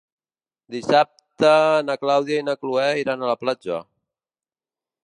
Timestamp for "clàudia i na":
2.07-2.57